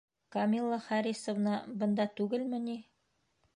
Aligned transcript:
Камилла 0.37 0.79
Харисовна... 0.85 1.53
бында 1.83 2.09
түгелме 2.21 2.65
ни? 2.67 2.79